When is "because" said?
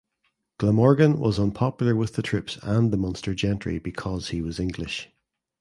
3.77-4.29